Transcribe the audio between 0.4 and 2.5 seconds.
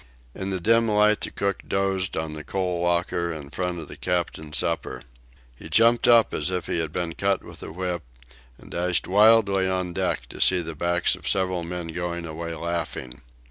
the dim light the cook dozed on the